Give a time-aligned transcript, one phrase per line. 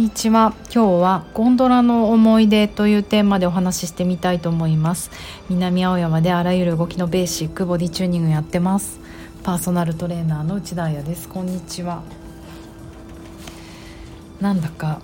[0.00, 0.54] にちは。
[0.74, 5.10] 今日はゴンドラの思い出というテーマでお話ししてみたいと思います。
[5.50, 8.98] 南青山であらゆる動きのベーシックボディチューニングやってます。
[9.42, 11.28] パーソナルトレーナーの内田彩です。
[11.28, 12.02] こんにちは。
[14.40, 15.02] なんだか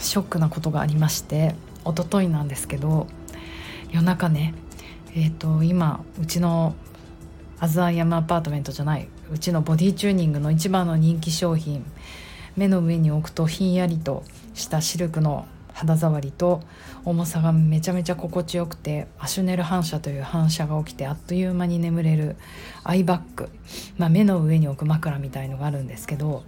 [0.00, 1.54] ショックなことがありまして
[1.86, 3.06] 一昨日なんですけど
[3.92, 4.54] 夜中ね
[5.14, 6.74] えっ、ー、と今うちの
[7.60, 11.84] As I am アパートメントじゃないうちのボディチューニングの一番の人気商品
[12.56, 14.24] 目の上に置くとひんやりと
[14.54, 16.60] したシルクの肌触りと
[17.04, 22.36] 重さがめちゃめちゃ心地よくてアシュネル反射という反射が起きてあっという間に眠れる
[22.84, 23.48] アイバッグ、
[23.96, 26.44] まあ、目の上に置く枕みたいのがあるんですけど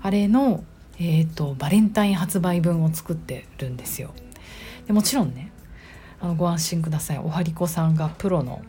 [0.00, 0.64] あれの、
[0.98, 4.12] えーと、バレンタイン発売分を作ってるんですよ。
[4.86, 5.52] でもちろんね
[6.20, 8.62] あのご安心くださいおはりこさんがプロの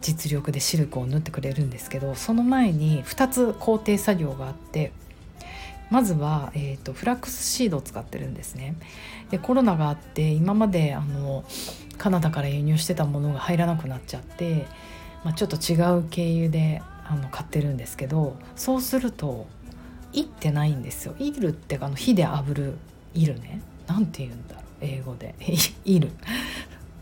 [0.00, 4.92] 実力でシルクを縫ってくれるんですけどその前に2つ工程作業があって
[5.90, 8.74] まずは、えーと、フラックスシードを使ってるんですね。
[9.30, 11.44] でコロナがあって今まであの
[11.96, 14.66] カナダから輸入してたものが入らなくなっちゃって、
[15.24, 19.46] まあ、ちょっと違う経由であの買ってるんですけどそうすると
[20.12, 21.14] いってないんですよ。
[21.18, 22.78] いるってあの火で炙る
[23.14, 23.60] いるね。
[23.86, 25.34] なんて言うんだろう英語で。
[25.84, 26.10] いる。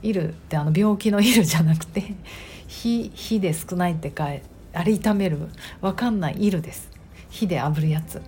[0.02, 2.14] いるってあの病気のいるじゃなくて
[2.68, 4.26] 火火で少ないってか
[4.72, 5.38] あれ炒める？
[5.80, 6.44] わかんない。
[6.44, 6.90] いるです。
[7.30, 8.20] 火で炙るやつ。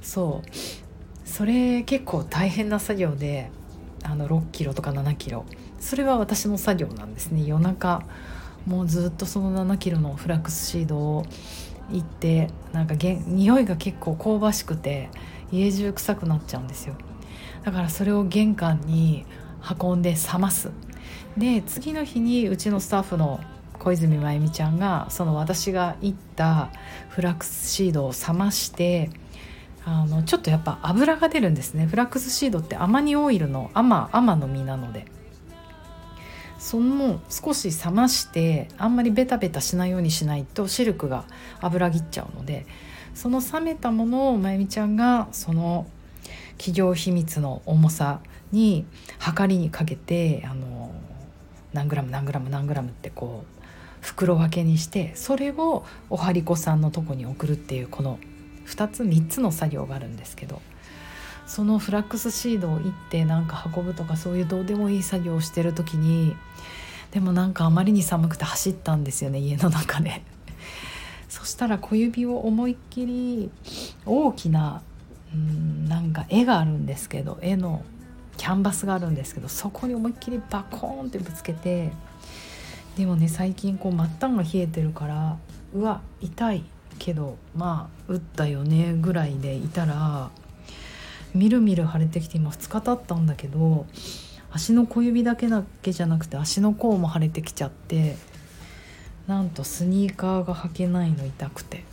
[0.00, 1.28] そう。
[1.28, 3.50] それ結構大変な作業で
[4.02, 5.44] あの6キロとか7キロ。
[5.78, 7.44] それは私の作業なんですね。
[7.44, 8.02] 夜中
[8.66, 11.24] もうずっとその7キロのフラックスシードを
[11.90, 15.08] 行ってなんかげ匂いが結構香ばしくて
[15.50, 16.94] 家中臭くなっちゃうんですよ。
[17.64, 19.24] だからそれを玄関に
[19.80, 20.70] 運んで冷ます。
[21.36, 23.40] で次の日にうちのスタッフの
[23.78, 26.70] 小泉真由美ちゃんがその私が行った
[27.08, 29.10] フラックスシードを冷まして
[29.84, 31.86] あのちょっとやっぱ油が出るんですね。
[31.86, 35.06] フラックスシードってアマニオイルのアマアマの実なので。
[36.60, 41.24] その少し冷ましてあんまりベタベタしないようにしないとシルクが
[41.58, 42.66] 油切っちゃうので
[43.14, 45.86] その冷めたものをまゆみちゃんがその
[46.58, 48.20] 企業秘密の重さ
[48.52, 48.84] に
[49.18, 50.92] 測りにかけてあの
[51.72, 53.60] 何グラム何グラム何グラムってこう
[54.02, 58.18] 袋分けにしてそれをおはりこさんのとこに送るっていうこの
[58.70, 60.62] 2つ3つの作業があるんですけど
[61.46, 66.36] そのフラックスシードをいってなんか運ぶとかそういうどうでもいい作業をしてる時に
[67.10, 70.22] でもなんかあまりに寒くて走ったんですよね家の中で。
[71.28, 73.50] そしたら小指を思いっきり
[74.06, 74.82] 大きな
[75.34, 77.82] うんなんか絵があるんですけど絵の
[78.36, 81.92] キャンバスがあるんですけどそこに思いっきりバコーンってぶつけて
[82.96, 85.36] でもね最近こう末端が冷えてるから
[85.74, 86.64] うわ痛い
[87.00, 90.30] けどまあ打ったよねぐらいでいたら
[91.34, 93.86] みるみる腫れてきて今2日経ったんだけど
[94.52, 98.16] 足の小指だけだけじゃなくて足の甲も腫れてきちゃって
[99.26, 101.84] なんとスニーカーが履けないの痛くて。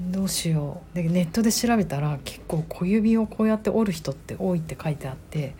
[0.00, 0.96] どうしよう。
[0.96, 5.54] でネットで調べたら結構小指をこうやって折る人って多いって書いてあって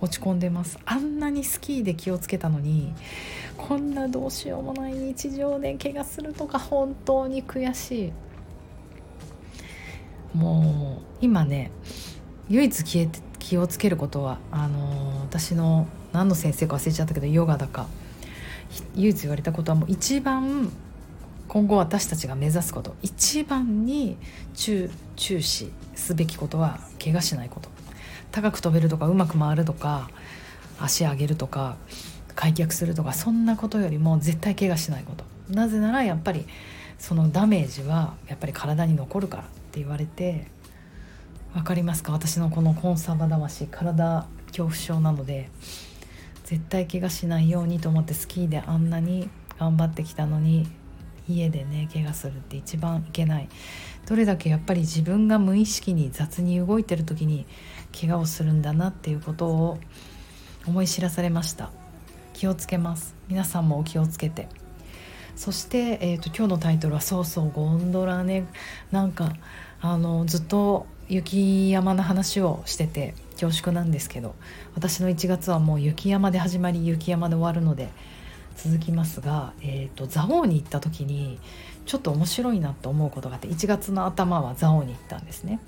[0.00, 0.78] 落ち込んでます。
[0.84, 2.92] あんなにスキーで気をつけたのに
[3.56, 8.12] こんなどうしようもない日常で怪我するとか本当に悔しい。
[10.36, 11.70] もう今ね
[12.48, 17.86] 唯一消えて気をつけることはあの私の何の先生か忘れちゃったけどヨガだか。
[18.94, 20.70] 唯一言われたことはもう一番
[21.48, 24.18] 今後私たちが目指すこと一番に
[24.54, 27.77] 注注視すべきことは怪我しないこと。
[28.32, 30.10] 高く飛べるとかうまく回るとか
[30.80, 31.76] 足上げるとか
[32.34, 35.24] 開脚するとかそんなことよりも絶対怪我しないこと。
[35.50, 36.46] なぜならやっぱり
[36.98, 40.46] そのダメージはやっぱり体に残るからって言われて
[41.54, 42.12] 分かりますか？
[42.12, 45.48] 私のこのコンサバ魂体恐怖症なので
[46.44, 50.68] 絶対怪我しないようにと思ってスキーであんなに頑張ってきたのに
[51.28, 53.48] 家でね怪我するって一番いけない。
[54.08, 57.44] どれだけやっぱり自分が無意識に雑に動いてる時に
[57.92, 59.78] 怪我をするんだなっていうことを
[60.66, 61.70] 思い知らされました。
[62.32, 63.14] 気をつけます。
[63.28, 64.48] 皆さんもお気をつけて。
[65.36, 68.46] そして、えーと、今日のタイトルは「そうそうゴンドラね」
[68.90, 69.34] なんか
[69.80, 74.34] あのずっと雪山の話をしてて恐縮なんですけど
[74.74, 77.90] 私の1月はもう雪山で始まり雪山で終わるので
[78.56, 81.38] 続きますが、えーと、蔵王に行った時に
[81.88, 85.58] ちょっと面白いなと思うことがあって1月の頭は蔵王に行ったんですね。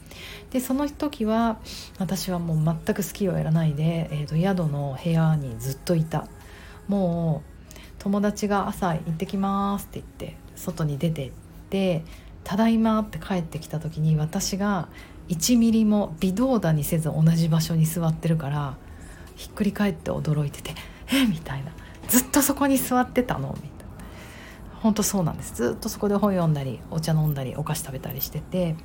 [0.50, 1.58] でその時は
[1.98, 6.28] 私はもう全くスキーをやらないで、えーと、宿の部屋にずっといた。
[6.88, 7.50] もう
[7.98, 11.32] 友達が朝行ってきますって言って外に出てっ
[11.70, 12.04] て
[12.44, 14.88] 「ただいま」って帰ってきた時に私が
[15.28, 18.76] 1ミリも微動だにせず同じ場所に座ってるから
[19.36, 20.74] ひっくり返って驚いてて
[21.12, 21.72] 「えみたいな
[22.08, 23.79] 「ずっとそこに座ってたの?」みたいな
[24.80, 28.76] 本当そうなんですずっとそこで本読んだりお茶飲んだりお菓子食べたりしてて、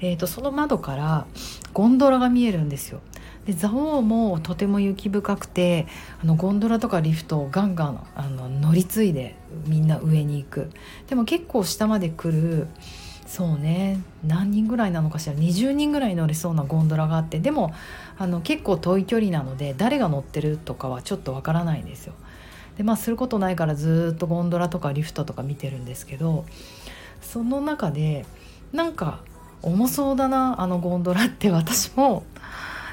[0.00, 1.26] えーと、その窓から
[1.72, 3.00] ゴンドラが見えるんですよ。
[3.46, 5.86] で蔵王もとても雪深くて
[6.22, 9.36] あのゴンドラとかリフトをガンガンあの乗り継いで
[9.66, 10.70] みんな上に行く
[11.08, 12.66] でも結構下まで来る
[13.26, 17.72] そうね何人ぐらいなのかしら20人ぐらい乗れそうなゴンドラがあってでも
[18.18, 22.12] あの結構遠い距離なので誰が乗ってるとかはちょっとわからないんですよ。
[22.78, 26.46] でまあすることないからずっとゴンドラとかリフトとか見てるんですけど
[27.20, 28.24] その中で
[28.72, 29.20] なんか
[29.60, 32.24] 重そうだなあのゴンドラって私も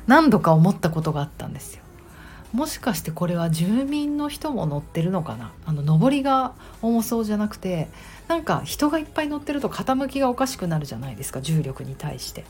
[0.08, 1.84] 何度か思ったことがあったんですよ。
[2.54, 5.52] もしかしてこれは住民の人も乗ってるのかな？
[5.66, 7.90] あの上りが重そうじゃなくて
[8.28, 12.46] なんか人がいっぱい乗ってると傾きがおかしくなるじゃないですか重力に対して。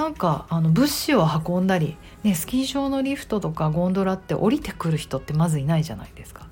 [0.00, 6.46] なんかあの物資を運んだり、ね、スキー場のリフトとかゴンドラって降りてくる人ってまずいないじゃないですか。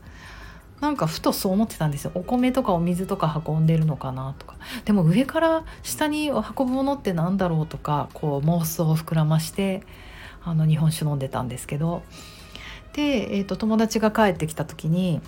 [0.82, 2.10] なんかふとそう思ってたんですよ。
[2.14, 4.56] お米とかお水とか運んでるのかなとか。
[4.84, 9.82] でも上から下に運ぶものって何だろうとかこう妄想を膨らまして
[10.44, 12.02] あの日本酒飲んでたんですけど。
[12.92, 15.22] で、えーと、友達が帰ってきた時に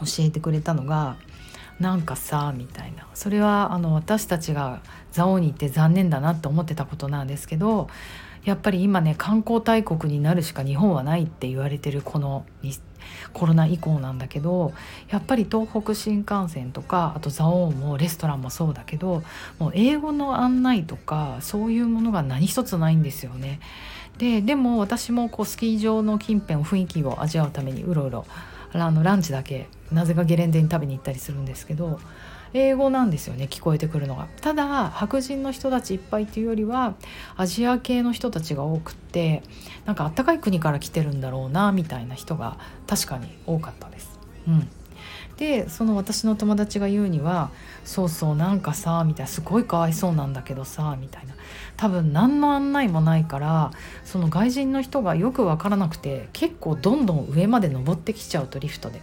[0.00, 1.14] 教えてくれたのが
[1.80, 4.80] なんかさみたいなそれはあの私たちが
[5.12, 7.88] 蔵王に行って残念だなって思ってたことなんですけど
[8.44, 12.44] やっぱり今ね観光大国になるしか日本はないって言われてるこの
[13.32, 14.72] コロナ以降なんだけど
[15.08, 19.22] やっぱり東北新幹線とかあと蔵王もレストランもそうだけど
[19.58, 23.60] もう英語の案内とかそういうものが何一つないんですよね。
[24.18, 28.26] ででも私もこうスキー場の近辺を雰囲気を味わうためにうろうろ
[28.72, 32.00] あのランチだけなぜかゲレンデに食べに行ったりするんですけど
[32.54, 36.94] 英語なんですよね聞こえてくるのがただ白人の人たちいっぱいっていうよりは
[37.36, 39.42] アジア系の人たちが多くって
[39.84, 44.18] なんかあったかい国から来てるんだろうなみたいな人が確かに多かったです。
[44.46, 44.68] うん
[45.38, 47.50] でその私の友達が言うには
[47.86, 51.34] 「そうそうなんかさ」みたいな「すごいかわいそうなんだけどさ」みたいな
[51.76, 53.70] 多分何の案内もないから
[54.04, 59.00] その外人の人がよく分からなくて結構どんどん上まで登ってきちゃうとリフトで。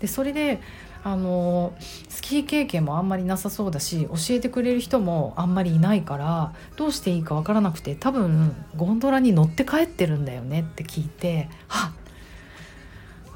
[0.00, 0.60] でそれで
[1.04, 1.72] あの
[2.08, 11.92] スキー経験もあんまりなさそうだし教えてくれる人もあんまりいないからどうしていいか分からなくて多分ゴンドラに乗って帰ってるんだよねって聞いてはっ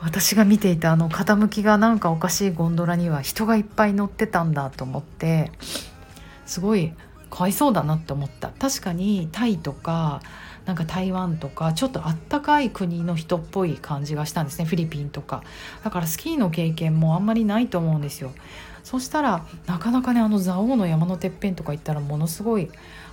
[0.03, 5.53] 私が見ていたあの傾きがなんかおかしいゴンドラには人がいっぱい乗ってたんだと思って
[6.47, 6.93] すごい
[7.31, 8.49] かわいそうだなって思った。
[8.49, 10.21] 確かにタイとか
[10.67, 14.65] なんか台湾とかちょっとあったかい国の人っぽい感じがしたんですね。
[14.65, 15.43] フィリピンとか。
[15.85, 18.33] だからスキーの経験もあんまりないと思うんですよ。
[18.83, 22.71] そしたらなかなかねあの蔵王の山のてっぺんとか行ったらものすごい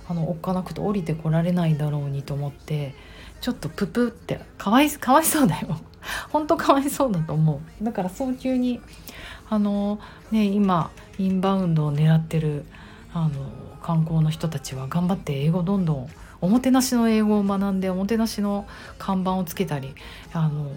[0.08, 2.94] あのおっかなくて降りてこられないだろうにと思って
[3.40, 5.78] ちょっとププってかわいかわいそうだよ。
[6.30, 7.84] 本当かわいそうだと思う。
[7.84, 8.80] だから早急に
[9.50, 10.00] あの
[10.30, 12.64] ね今インバウンドを狙ってる
[13.12, 13.30] あの
[13.82, 16.08] 観光の人たちは頑張って英語どんどん
[16.40, 18.66] おもてなしの英語を学んでおもてなしの
[18.98, 19.94] 看板をつけたり
[20.32, 20.70] あの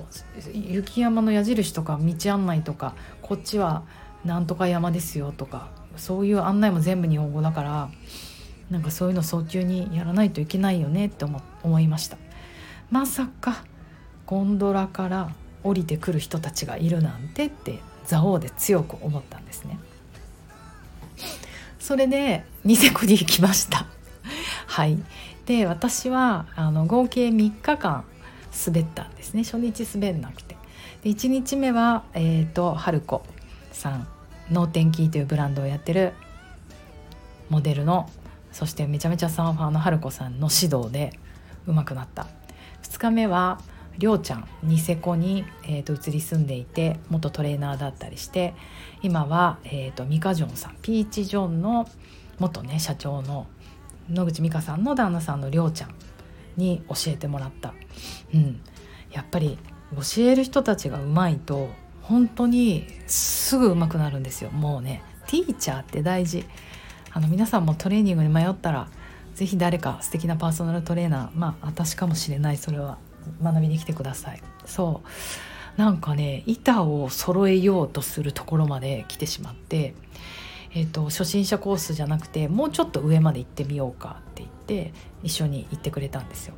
[0.54, 3.84] 雪山の矢印とか道案内とかこっちは
[4.26, 7.90] なんとか山ですよとかそういう案内も全部日本語だから
[8.72, 11.26] なんかそういうの早急にやらないといけないよねって
[11.64, 12.18] 思いました。
[12.90, 13.64] まさか
[14.26, 15.30] ゴンドラから
[15.64, 19.78] 降りてくる人たちがいるなんてって蔵王で強く思ったんですね。
[21.80, 23.86] それでニセコに行きました。
[24.68, 24.98] はい。
[25.46, 28.06] で私はあの合計3日間
[28.66, 29.44] 滑ったんですね。
[29.44, 30.56] 初日滑んなくて。
[31.04, 33.24] で1日目は、えーと、春子
[33.72, 34.08] さん
[34.52, 36.14] ノーテンキーというブランドをやってる
[37.50, 38.10] モデルの
[38.52, 41.14] そしてめちゃめちゃサーファーの春子さんの指導で
[41.68, 42.28] 上手くなった。
[42.84, 43.60] 2日目は
[43.98, 48.54] りょうちゃんニセコに、えーと、移り住んでいて元トレーナーだったりして
[49.02, 51.88] 今は、えーと、ミカジョンさんピーチジョンの
[52.40, 53.48] 元ね社長の
[54.10, 55.96] 野口美香さんの旦那さんのりょうちゃん
[56.58, 57.74] に教えてもらった、
[58.34, 58.62] うん、
[59.12, 59.58] やっぱり
[59.96, 61.70] 教える人たちがうまいと
[62.02, 64.50] 本当にすぐ上手くなるんですよ。
[64.50, 66.46] もうねティーチャーって大事。
[67.14, 68.88] あの皆さんもトレーニングに迷ったら
[69.36, 72.98] 是非誰か素敵なパーソナルトレーナーまあ私かもしれないそれは
[73.42, 74.42] 学びに来てください。
[74.66, 75.08] そう。
[75.80, 79.94] なんかね板を揃えようとするところまで来てしまって
[80.74, 86.56] えーと、初心者コースじゃなくてもうちょっと上まで行ってみようかって言って一緒に行ってくれたんですよ。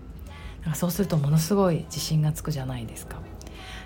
[0.59, 3.17] だからそうするとものすごい自信がつくじゃないですか。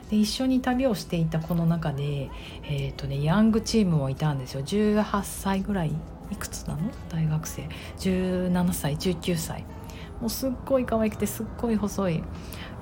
[0.09, 2.29] で一緒に旅をしていたこの中で、
[2.63, 4.62] えーとね、ヤングチームもいたんですよ。
[4.62, 5.91] 18歳ぐらい
[6.31, 6.81] いくつなの？
[7.10, 7.69] 大学生。
[8.00, 9.65] 17歳19歳。
[10.19, 12.24] もうすっごい可愛くてすっごい細い。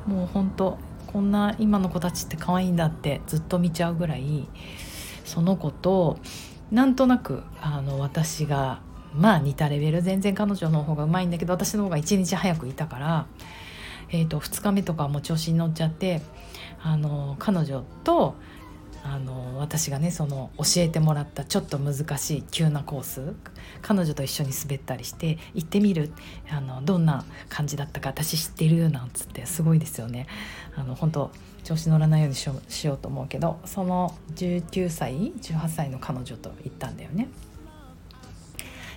[0.06, 4.48] もうほんとこんな今の子たちって可愛いんだってずっと見ちゃうぐらい
[5.24, 6.20] その子と
[6.72, 8.82] なんとなくあの私が
[9.14, 13.28] まあ似たレベル全然彼女の方がうまいんだけど私の方が1日早くいたから、
[14.10, 16.22] えーと、2日目とかも調子に乗っちゃって
[16.84, 18.36] あの彼女と
[19.08, 23.36] あの私がねその教えてもらったちょっと難しい急なコース
[23.84, 26.12] 彼女と一緒に滑ったりして行ってみる
[26.50, 30.26] あのどんな感じだったか私知ってるなんつってすごいですよね。
[30.76, 31.32] あの本当
[31.64, 37.28] 調子乗らないようにしようしようと思うけどその19歳18歳の彼女と行ったんだよね。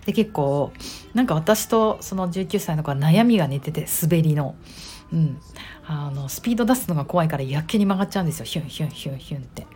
[0.07, 0.73] で結構
[1.13, 4.55] なんか私とその19歳の子は悩みが似てて滑りの。
[5.13, 5.41] うん、
[5.87, 9.67] あのスピード出すのが怖いからやけに曲がっちゃうんですよヒュンヒュンヒュンヒュンって。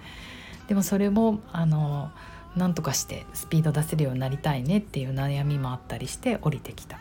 [0.69, 2.11] でもそれもあの
[2.57, 6.99] なんとかしてスピード出せるようになりたいねっていう悩みもあったりして降りてきた。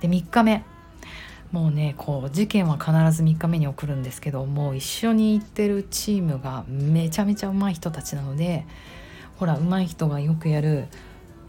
[0.00, 0.64] で3日目
[1.52, 8.66] もうねこう事件は必ず3日目に送るんですけどもう一緒に行ってるチームがめちゃめちゃうまい人たちなので
[9.36, 10.86] ほらうまい人がよくやる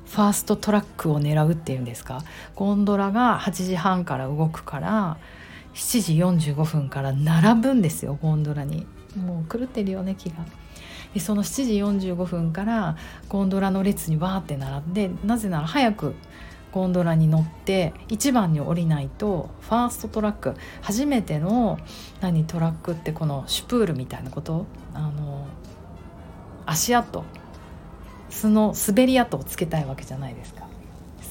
[0.07, 2.23] ファーストトラックを狙うっていうんですか
[2.55, 5.17] ゴンドラが8時半から動くから
[5.73, 8.85] 7時45分から並ぶんですよゴンドラに。
[9.15, 10.37] もう狂ってるよね気が。
[11.13, 12.95] でその7時45分から
[13.27, 16.15] ゴンドラの列にわーって並んでなぜなら早く
[16.71, 21.77] ゴンドラに乗って1番に降りないとファーストトラック初めての
[22.21, 24.65] 何トラックってこのシュプールみたいなこと？
[24.93, 25.47] あの
[26.65, 27.25] 足跡。
[28.29, 30.65] 素の滑り跡をつけたいわけじゃないですか。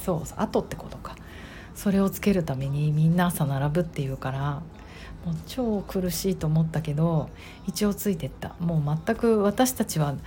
[0.05, 1.17] そう跡ってことか。
[1.83, 4.63] それをつけるためにみんな朝並ぶっていうから
[5.25, 7.31] もう超苦しいと思ったけど
[7.67, 8.55] 一応ついてった。
[8.61, 10.21] もう全く私たちは、ね、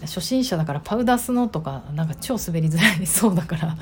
[0.00, 3.76] 初心者だからパウダースノーとかなんか超滑りづらいそうだから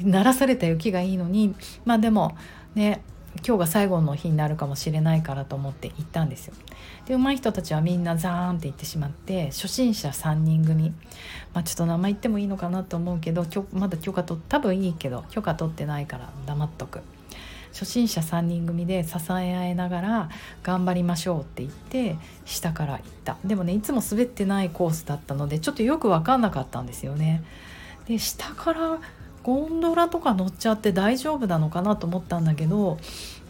[0.00, 2.36] 鳴らされた雪がいいのにまあでも
[2.74, 3.04] ね
[3.46, 6.54] 今日が最後の日になるかもしれないからと思って行ったんですよ。
[7.06, 10.90] で上手い人たちはみんなザーンって行ってしまって初心者3人組、
[11.52, 17.00] まあ、ちょっと名前言ってもいいのかなと思うけどまだ許可取多分いいけど許可取ってないから黙っとく。
[17.72, 20.28] 初心者3人組で支え合いながら
[20.62, 27.42] 頑張りましょうって言って下から行ったでもねいつも滑ってないコースだったのでちょっとよく分かんなかったんですよね。
[28.06, 28.98] で下から
[29.42, 32.98] ゴンドラとか乗っちゃって大丈夫なのかなと思ったんだけど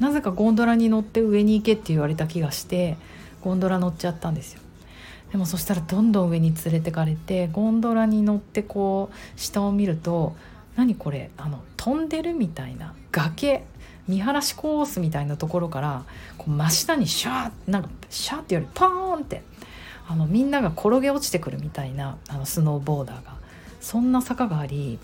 [0.00, 2.96] なぜかゴンドラに乗って上に行けって言われた気がして
[3.42, 4.60] ゴンドラ乗っちゃったんですよ。
[5.32, 10.36] でもそしたらどんどん上に連れてかれてゴンドラに乗ってこう下を見ると
[10.76, 13.64] 何これあの飛んでるみたいな崖
[14.08, 16.04] 見晴らしコースみたいなところから
[16.36, 19.42] こう真下にシャーなんかシャーってよりポーンって
[20.06, 23.36] あのみんなが転げ落ちてくるみたいなあのスノーボーダーが
[23.80, 24.98] そんな坂があり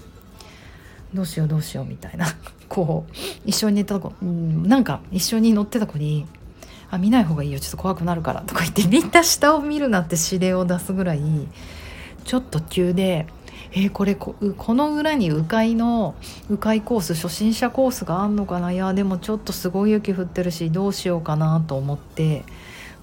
[1.14, 2.26] どうしようどうしようみたいな。
[2.68, 3.12] こう
[3.46, 6.26] 一緒に寝た子、うん、なんか一緒に乗ってた子に
[6.90, 11.22] 「あ見ない方がいいよちょっと怖くなるから」とか言って みんな下を見るなって指令を出すぐらい
[12.24, 13.26] ちょっと急で
[13.72, 14.34] えー、これこ
[14.74, 16.14] の裏に迂回の
[16.48, 18.72] 迂回コース初心者コースがあんのかな？
[18.72, 22.44] いやでもちょっとすごい雪降ってるしどうしようかなと思って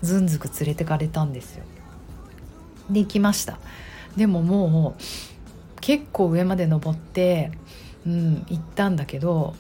[0.02, 1.64] ずんずく連れてかれたんですよ。
[2.90, 3.60] で行きました。
[4.18, 5.02] でももう
[5.82, 7.52] 結構上まで登って
[8.06, 9.56] うん行ったんだけど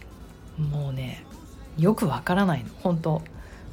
[0.57, 1.25] もうね
[1.77, 3.21] よくわからないの本当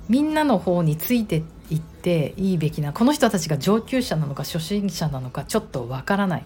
[0.09, 6.45] みんなの方についていっていいべきなこの人たちが上級者なのか初心者なのかちょっとわからない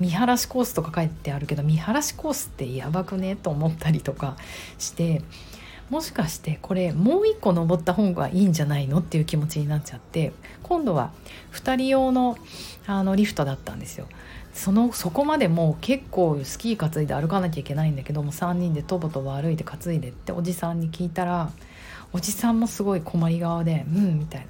[0.00, 4.36] 見晴らしコースとか書いてあるけど見晴らしコースってやばくねと思ったりとか
[4.78, 5.22] して
[5.90, 11.10] もしかしてこれもう一個登った方がいいんじゃないのっていう気持ちになっちゃって今度は
[11.52, 12.38] 2人用の
[12.86, 14.06] あのリフトだったんですよ。
[14.52, 21.50] そのそこまでもう結構スキー担いで歩かなきゃいけないんだけども3人でとぼとぼ歩いて担いでっておじさんに聞いたら
[22.12, 24.46] おじさんもすごい困り顔で「うん」みたいな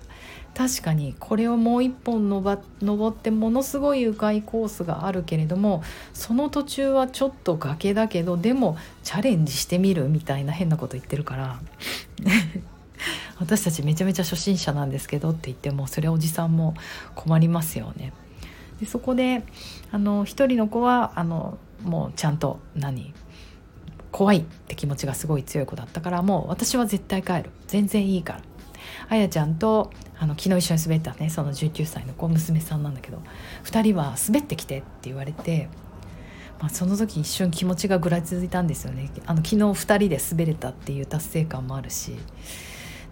[0.55, 5.83] 確かにこれをもう一本登ってものすごい迂回コースがあるけれども
[6.13, 11.61] その途中はちょっと崖だけどでもチャレンジしてみるみたいな変なこと言ってるから
[13.41, 16.75] 私たちめちゃめちゃ初心者なんですけどって言ってもそれおじさんも
[17.15, 18.13] 困りますよね。
[18.83, 19.45] でそこで
[19.93, 23.15] あの一人の子はあのもうちゃんと何
[24.11, 27.51] 怖いって気持ちがすごい強い子だったからもう私は絶対帰る。
[27.69, 28.43] 全然いいから。
[29.09, 33.23] あやちゃんとあの昨日一緒に滑ったねその19歳の子娘さんなんだけど
[33.65, 35.69] 2人は滑ってきてって言われて、
[36.59, 39.11] まあ、その時一瞬気持ちがぐらついたんですよね。
[39.27, 42.17] あの昨日2人で滑れたっていう達成感もあるし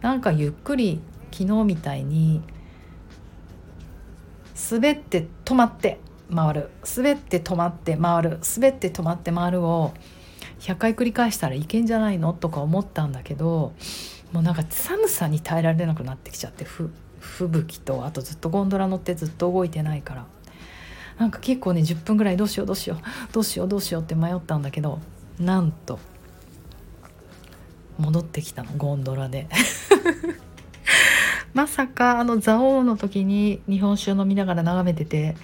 [0.00, 1.00] なんかゆっくり
[1.30, 2.42] 昨日みたいに
[4.70, 5.98] 滑って止まって
[6.34, 6.70] 回る。
[6.96, 8.38] 滑って止まって回る。
[8.56, 9.92] 滑って止まって回るを
[10.60, 12.32] 100回繰り返したらいけんじゃないの？
[12.32, 13.72] とか思ったんだけど
[14.32, 16.90] もうなんか寒さに耐えられなくなってきちゃって吹
[17.52, 20.26] 雪とあとずっとゴンドラ乗ってずっと動いてないから。
[21.18, 25.00] なんか結構ね10分ぐらいどうしようどうしようどうしようどうしようって迷ったんだけど
[25.38, 25.98] なんと
[27.98, 29.46] 戻ってきたのゴンドラで。
[31.54, 35.36] まさかあの蔵王の時に日本酒飲みながら眺めてて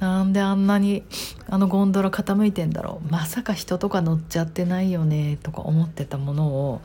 [0.00, 1.04] なんであんなに
[1.48, 3.12] あのゴンドラ傾いてんだろう。
[3.12, 6.82] まさか人とか乗っちゃってないよねとか思ってたものを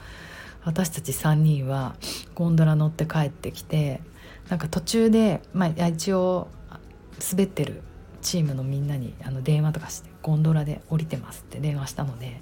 [0.64, 1.96] 私たち3人は
[2.36, 4.02] ゴンドラ乗って帰ってきて
[4.50, 6.48] なんか途中で、まあ、一応
[7.32, 7.82] 滑ってる
[8.22, 12.42] チームのみんなにあの電話とかして「ゴンドラで降りてます」って電話したので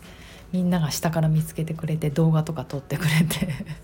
[0.51, 3.77] みんなが下から見つけてくれて動画とか撮ってくれて。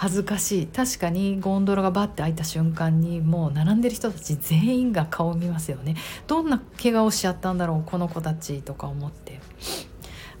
[0.00, 0.66] 恥ずかしい。
[0.68, 5.96] 確かにゴンドラがバッて開いた瞬間にもう並んでる人たち全員が顔を見ますよね。
[6.28, 9.40] どんな怪我をしちゃったんだろうこの子たちとか思って。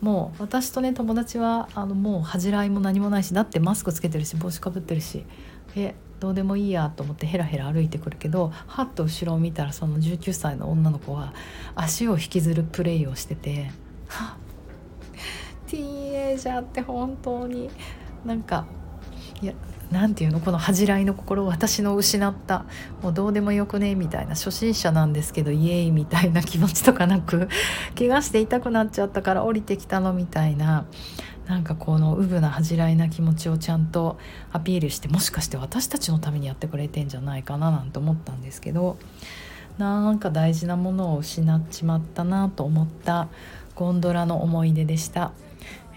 [0.00, 5.26] もう私とね友達はあのもう恥じらいも何もないしだってマスクつけてるし帽子かぶってるし。
[5.74, 11.32] えどうでもいいやと思ってヘラヘラ歩いてくるけどはっと後ろを見たらその19歳の女の子は
[11.76, 13.70] 足を引きずるプレイをしてて
[14.08, 14.36] は
[15.68, 17.70] ティーンエイジャーって本当に
[18.24, 18.66] なんか
[19.40, 19.52] いや
[19.90, 22.66] 何て言うのこの恥じらいの心私の失った。
[23.02, 27.48] もうどうでもよくねみたいな初心者なんですけどイエーイみたいな気持ちとかなく
[27.96, 30.84] 怪我して痛くなっちゃったから降りてきたのみたいな。
[31.46, 34.18] なんかこのうぶな恥じらいな気持ちをちゃんと
[34.52, 38.98] アピールしてもしかして私たちのためにやってくれてんじゃないかななんて思ったんですけど。
[39.78, 43.28] なんか大事なものを失っちまったなと思った
[43.76, 45.30] ゴンドラの思い出でした。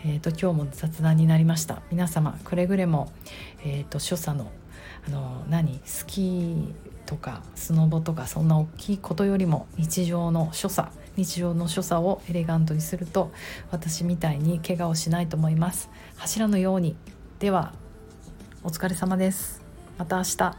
[0.03, 1.81] えーと、今日も雑談になりました。
[1.91, 3.11] 皆様くれぐれも、
[3.63, 4.51] えーと、所作の
[5.07, 6.73] あの何スキー
[7.05, 13.31] とかスノボとかそんな大きいことよりも日常の所作日常の所作をエレガントにすると
[13.71, 15.89] 私みたいに怪我をしないと思います。
[16.17, 16.95] 柱のように。
[17.39, 17.73] では
[18.63, 19.61] お疲れ様です。
[19.97, 20.55] また明日。